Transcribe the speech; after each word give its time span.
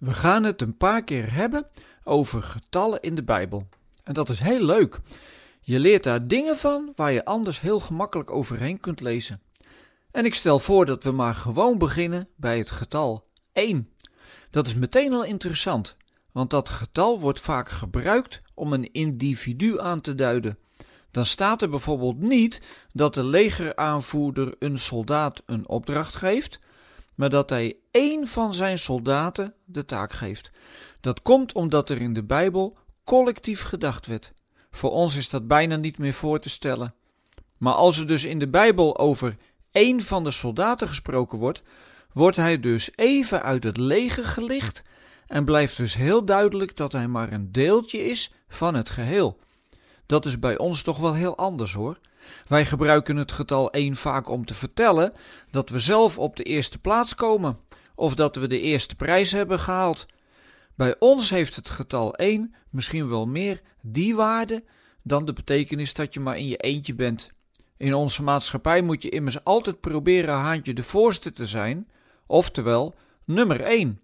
We 0.00 0.12
gaan 0.12 0.44
het 0.44 0.62
een 0.62 0.76
paar 0.76 1.04
keer 1.04 1.32
hebben 1.32 1.66
over 2.04 2.42
getallen 2.42 3.00
in 3.00 3.14
de 3.14 3.22
Bijbel. 3.22 3.68
En 4.04 4.14
dat 4.14 4.28
is 4.28 4.40
heel 4.40 4.64
leuk. 4.64 5.00
Je 5.60 5.78
leert 5.78 6.02
daar 6.02 6.26
dingen 6.26 6.56
van 6.56 6.92
waar 6.94 7.12
je 7.12 7.24
anders 7.24 7.60
heel 7.60 7.80
gemakkelijk 7.80 8.30
overheen 8.30 8.80
kunt 8.80 9.00
lezen. 9.00 9.42
En 10.10 10.24
ik 10.24 10.34
stel 10.34 10.58
voor 10.58 10.86
dat 10.86 11.04
we 11.04 11.10
maar 11.10 11.34
gewoon 11.34 11.78
beginnen 11.78 12.28
bij 12.36 12.58
het 12.58 12.70
getal 12.70 13.26
1. 13.52 13.88
Dat 14.50 14.66
is 14.66 14.74
meteen 14.74 15.12
al 15.12 15.24
interessant, 15.24 15.96
want 16.32 16.50
dat 16.50 16.68
getal 16.68 17.20
wordt 17.20 17.40
vaak 17.40 17.68
gebruikt 17.68 18.42
om 18.54 18.72
een 18.72 18.92
individu 18.92 19.80
aan 19.80 20.00
te 20.00 20.14
duiden. 20.14 20.58
Dan 21.10 21.24
staat 21.24 21.62
er 21.62 21.70
bijvoorbeeld 21.70 22.20
niet 22.20 22.60
dat 22.92 23.14
de 23.14 23.24
legeraanvoerder 23.24 24.54
een 24.58 24.78
soldaat 24.78 25.42
een 25.46 25.68
opdracht 25.68 26.16
geeft, 26.16 26.58
maar 27.20 27.30
dat 27.30 27.50
hij 27.50 27.76
één 27.90 28.26
van 28.26 28.54
zijn 28.54 28.78
soldaten 28.78 29.54
de 29.64 29.84
taak 29.84 30.12
geeft. 30.12 30.50
Dat 31.00 31.22
komt 31.22 31.52
omdat 31.52 31.90
er 31.90 32.00
in 32.00 32.12
de 32.12 32.22
Bijbel 32.22 32.78
collectief 33.04 33.62
gedacht 33.62 34.06
werd. 34.06 34.32
Voor 34.70 34.90
ons 34.90 35.16
is 35.16 35.30
dat 35.30 35.46
bijna 35.46 35.76
niet 35.76 35.98
meer 35.98 36.12
voor 36.12 36.38
te 36.38 36.50
stellen. 36.50 36.94
Maar 37.58 37.72
als 37.72 37.98
er 37.98 38.06
dus 38.06 38.24
in 38.24 38.38
de 38.38 38.48
Bijbel 38.48 38.98
over 38.98 39.36
één 39.72 40.00
van 40.00 40.24
de 40.24 40.30
soldaten 40.30 40.88
gesproken 40.88 41.38
wordt, 41.38 41.62
wordt 42.12 42.36
hij 42.36 42.60
dus 42.60 42.90
even 42.94 43.42
uit 43.42 43.64
het 43.64 43.76
leger 43.76 44.24
gelicht 44.24 44.84
en 45.26 45.44
blijft 45.44 45.76
dus 45.76 45.94
heel 45.94 46.24
duidelijk 46.24 46.76
dat 46.76 46.92
hij 46.92 47.08
maar 47.08 47.32
een 47.32 47.52
deeltje 47.52 47.98
is 47.98 48.32
van 48.48 48.74
het 48.74 48.90
geheel. 48.90 49.36
Dat 50.10 50.26
is 50.26 50.38
bij 50.38 50.58
ons 50.58 50.82
toch 50.82 50.98
wel 50.98 51.14
heel 51.14 51.36
anders 51.36 51.72
hoor. 51.72 51.98
Wij 52.46 52.66
gebruiken 52.66 53.16
het 53.16 53.32
getal 53.32 53.70
1 53.70 53.96
vaak 53.96 54.28
om 54.28 54.44
te 54.44 54.54
vertellen 54.54 55.12
dat 55.50 55.70
we 55.70 55.78
zelf 55.78 56.18
op 56.18 56.36
de 56.36 56.42
eerste 56.42 56.78
plaats 56.78 57.14
komen 57.14 57.58
of 57.94 58.14
dat 58.14 58.36
we 58.36 58.46
de 58.46 58.60
eerste 58.60 58.96
prijs 58.96 59.32
hebben 59.32 59.60
gehaald. 59.60 60.06
Bij 60.74 60.96
ons 60.98 61.30
heeft 61.30 61.56
het 61.56 61.68
getal 61.68 62.14
1 62.14 62.54
misschien 62.70 63.08
wel 63.08 63.26
meer 63.26 63.60
die 63.82 64.14
waarde 64.14 64.64
dan 65.02 65.24
de 65.24 65.32
betekenis 65.32 65.94
dat 65.94 66.14
je 66.14 66.20
maar 66.20 66.36
in 66.36 66.48
je 66.48 66.56
eentje 66.56 66.94
bent. 66.94 67.30
In 67.76 67.94
onze 67.94 68.22
maatschappij 68.22 68.82
moet 68.82 69.02
je 69.02 69.08
immers 69.08 69.44
altijd 69.44 69.80
proberen 69.80 70.34
haantje 70.34 70.74
de 70.74 70.82
voorste 70.82 71.32
te 71.32 71.46
zijn, 71.46 71.88
oftewel 72.26 72.94
nummer 73.24 73.60
1. 73.60 74.00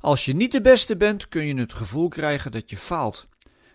Als 0.00 0.24
je 0.24 0.34
niet 0.34 0.52
de 0.52 0.60
beste 0.60 0.96
bent, 0.96 1.28
kun 1.28 1.46
je 1.46 1.54
het 1.54 1.74
gevoel 1.74 2.08
krijgen 2.08 2.52
dat 2.52 2.70
je 2.70 2.76
faalt. 2.76 3.28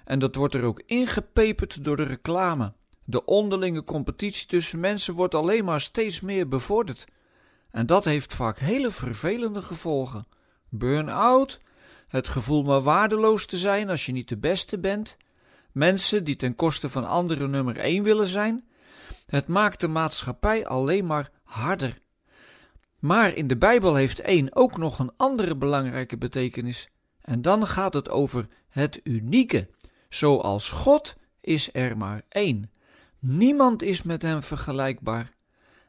En 0.10 0.20
dat 0.20 0.36
wordt 0.36 0.56
er 0.56 0.64
ook 0.64 0.82
ingepeperd 0.86 1.84
door 1.84 1.96
de 1.96 2.04
reclame. 2.04 2.74
De 3.04 3.26
onderlinge 3.26 3.84
competitie 3.84 4.48
tussen 4.48 4.80
mensen 4.80 5.14
wordt 5.14 5.36
alleen 5.36 5.66
maar 5.66 5.82
steeds 5.82 6.22
meer 6.22 6.48
bevorderd. 6.48 7.06
En 7.72 7.86
dat 7.86 8.06
heeft 8.06 8.34
vaak 8.34 8.58
hele 8.58 8.92
vervelende 8.92 9.62
gevolgen. 9.62 10.28
Burn-out, 10.70 11.62
het 12.08 12.28
gevoel 12.28 12.64
maar 12.64 12.82
waardeloos 12.82 13.46
te 13.46 13.58
zijn 13.58 13.90
als 13.90 14.06
je 14.06 14.12
niet 14.12 14.30
de 14.30 14.38
beste 14.38 14.80
bent, 14.80 15.18
mensen 15.72 16.24
die 16.24 16.36
ten 16.36 16.56
koste 16.56 16.90
van 16.90 17.08
anderen 17.08 17.50
nummer 17.50 17.78
1 17.78 18.04
willen 18.04 18.28
zijn. 18.28 18.68
Het 19.26 19.48
maakt 19.48 19.80
de 19.80 19.88
maatschappij 19.88 20.68
alleen 20.68 21.06
maar 21.06 21.32
harder. 21.44 22.00
Maar 23.00 23.36
in 23.36 23.48
de 23.48 23.58
Bijbel 23.58 23.96
heeft 23.96 24.20
1 24.20 24.56
ook 24.56 24.78
nog 24.78 25.00
een 25.00 25.12
andere 25.18 25.56
belangrijke 25.56 26.18
betekenis. 26.18 26.90
En 27.22 27.42
dan 27.42 27.68
gaat 27.68 27.94
het 27.94 28.10
over 28.10 28.48
het 28.70 29.00
unieke. 29.04 29.70
Zoals 30.10 30.70
God 30.70 31.16
is 31.42 31.70
er 31.74 31.98
maar 31.98 32.22
één. 32.30 32.72
Niemand 33.20 33.82
is 33.82 34.04
met 34.04 34.22
hem 34.22 34.44
vergelijkbaar. 34.44 35.32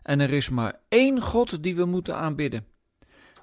En 0.02 0.20
er 0.20 0.30
is 0.30 0.48
maar 0.48 0.80
één 0.88 1.20
God 1.20 1.62
die 1.62 1.74
we 1.74 1.84
moeten 1.84 2.16
aanbidden. 2.16 2.66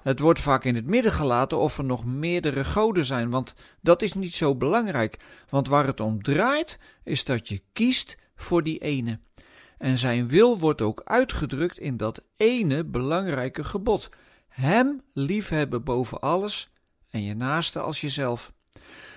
Het 0.02 0.18
wordt 0.18 0.40
vaak 0.40 0.64
in 0.64 0.74
het 0.74 0.86
midden 0.86 1.12
gelaten 1.12 1.58
of 1.58 1.78
er 1.78 1.84
nog 1.84 2.04
meerdere 2.04 2.64
goden 2.64 3.04
zijn, 3.04 3.30
want 3.30 3.54
dat 3.80 4.02
is 4.02 4.12
niet 4.12 4.34
zo 4.34 4.56
belangrijk. 4.56 5.16
Want 5.48 5.68
waar 5.68 5.86
het 5.86 6.00
om 6.00 6.22
draait, 6.22 6.78
is 7.04 7.24
dat 7.24 7.48
je 7.48 7.62
kiest 7.72 8.16
voor 8.36 8.62
die 8.62 8.78
ene. 8.78 9.20
En 9.78 9.98
zijn 9.98 10.28
wil 10.28 10.58
wordt 10.58 10.80
ook 10.80 11.02
uitgedrukt 11.04 11.78
in 11.78 11.96
dat 11.96 12.24
ene 12.36 12.84
belangrijke 12.84 13.64
gebod: 13.64 14.08
Hem 14.48 15.02
liefhebben 15.12 15.84
boven 15.84 16.20
alles 16.20 16.70
en 17.10 17.22
je 17.22 17.34
naaste 17.34 17.80
als 17.80 18.00
jezelf. 18.00 18.52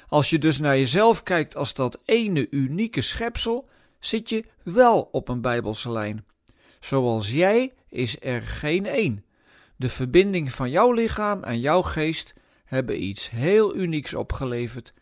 Als 0.08 0.30
je 0.30 0.40
dus 0.40 0.60
naar 0.60 0.78
jezelf 0.78 1.24
kijkt 1.24 1.56
als 1.56 1.74
dat 1.74 2.00
ene 2.06 2.48
unieke 2.50 3.02
schepsel, 3.02 3.70
zit 4.00 4.30
je 4.30 4.46
wel 4.64 5.10
op 5.12 5.28
een 5.28 5.42
Bijbelse 5.42 5.92
lijn. 5.92 6.26
Zoals 6.80 7.32
jij 7.32 7.74
is 7.90 8.18
er 8.20 8.42
geen 8.42 8.86
één. 8.86 9.26
De 9.76 9.90
verbinding 9.90 10.54
van 10.54 10.70
jouw 10.70 10.92
lichaam 10.92 11.44
en 11.44 11.60
jouw 11.60 11.82
geest 11.82 12.34
hebben 12.66 13.04
iets 13.04 13.30
heel 13.30 13.76
unieks 13.76 14.14
opgeleverd. 14.14 14.94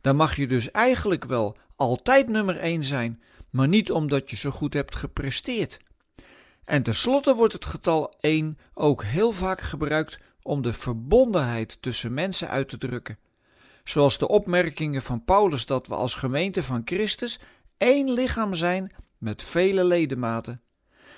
Dan 0.00 0.16
mag 0.16 0.36
je 0.36 0.46
dus 0.46 0.70
eigenlijk 0.70 1.24
wel 1.24 1.56
altijd 1.76 2.28
nummer 2.28 2.58
één 2.58 2.84
zijn, 2.84 3.22
maar 3.50 3.68
niet 3.68 3.92
omdat 3.92 4.30
je 4.30 4.36
zo 4.36 4.50
goed 4.50 4.74
hebt 4.74 4.96
gepresteerd. 4.96 5.80
En 6.64 6.82
tenslotte 6.82 7.34
wordt 7.34 7.52
het 7.52 7.64
getal 7.64 8.14
1 8.20 8.58
ook 8.74 9.04
heel 9.04 9.32
vaak 9.32 9.60
gebruikt 9.60 10.18
om 10.42 10.62
de 10.62 10.72
verbondenheid 10.72 11.82
tussen 11.82 12.14
mensen 12.14 12.48
uit 12.48 12.68
te 12.68 12.78
drukken. 12.78 13.18
Zoals 13.84 14.18
de 14.18 14.28
opmerkingen 14.28 15.02
van 15.02 15.24
Paulus 15.24 15.66
dat 15.66 15.86
we 15.86 15.94
als 15.94 16.14
gemeente 16.14 16.62
van 16.62 16.82
Christus 16.84 17.40
één 17.78 18.10
lichaam 18.10 18.54
zijn 18.54 18.92
met 19.18 19.42
vele 19.42 19.84
ledematen. 19.84 20.62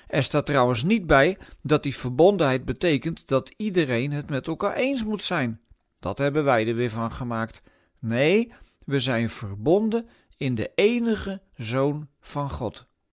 Er 0.07 0.23
staat 0.23 0.47
trouwens 0.47 0.83
niet 0.83 1.07
bij 1.07 1.39
dat 1.63 1.83
die 1.83 1.97
verbondenheid 1.97 2.65
betekent 2.65 3.29
dat 3.29 3.55
iedereen 3.57 4.13
het 4.13 4.31
met 4.31 4.47
elkaar 4.47 4.75
eens 4.75 5.05
moet 5.05 5.23
zijn. 5.23 5.61
Dat 5.99 6.19
hebben 6.19 6.45
wij 6.45 6.69
er 6.69 6.75
weer 6.75 6.91
van 6.91 7.13
gemaakt. 7.13 7.63
Nee, 7.99 8.53
we 8.85 9.01
zijn 9.01 9.31
verbonden 9.31 10.09
in 10.37 10.55
de 10.55 10.73
enige 10.75 11.43
Zoon 11.55 12.09
van 12.21 12.51
God. 12.51 12.87